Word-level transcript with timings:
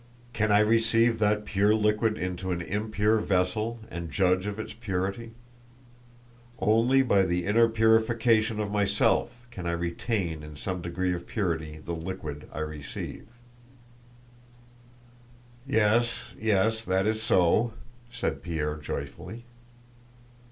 "Can 0.33 0.51
I 0.51 0.61
receive 0.61 1.19
that 1.19 1.45
pure 1.45 1.75
liquid 1.75 2.17
into 2.17 2.49
an 2.49 2.59
impure 2.59 3.19
vessel 3.19 3.79
and 3.91 4.09
judge 4.09 4.47
of 4.47 4.57
its 4.59 4.73
purity? 4.73 5.33
Only 6.57 7.03
by 7.03 7.21
the 7.21 7.45
inner 7.45 7.69
purification 7.69 8.59
of 8.59 8.71
myself 8.71 9.45
can 9.51 9.67
I 9.67 9.73
retain 9.73 10.41
in 10.41 10.55
some 10.55 10.81
degree 10.81 11.13
of 11.13 11.27
purity 11.27 11.77
the 11.77 11.93
liquid 11.93 12.49
I 12.51 12.61
receive." 12.61 13.27
"Yes, 15.67 16.31
yes, 16.35 16.83
that 16.83 17.05
is 17.05 17.21
so," 17.21 17.73
said 18.09 18.41
Pierre 18.41 18.77
joyfully. 18.77 19.45